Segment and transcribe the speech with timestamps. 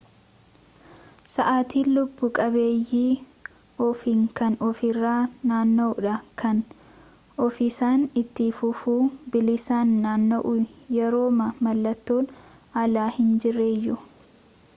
[1.33, 3.11] sa'aatin lubbu-qabeeyyii
[3.87, 5.11] ofiin kan ofirra
[5.51, 6.63] naanna'uudha kan
[7.47, 10.55] ofiisaan itti fufuun bilisaan naanna'u
[10.97, 12.33] yerooma mallattoon
[12.85, 13.99] alaa hin jirreyyuu